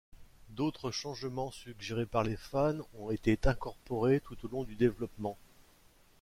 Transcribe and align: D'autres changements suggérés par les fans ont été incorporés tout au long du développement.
D'autres 0.49 0.89
changements 0.89 1.51
suggérés 1.51 2.07
par 2.07 2.23
les 2.23 2.35
fans 2.35 2.79
ont 2.97 3.11
été 3.11 3.37
incorporés 3.43 4.19
tout 4.19 4.35
au 4.43 4.49
long 4.49 4.63
du 4.63 4.73
développement. 4.73 5.37